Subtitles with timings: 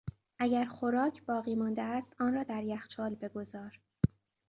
[0.39, 3.79] اگر خوراک باقی مانده است آن را در یخچال بگذار.